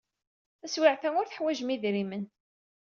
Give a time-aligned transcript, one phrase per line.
[0.59, 2.23] Taswiɛt-a, ur teḥwajem idrimen.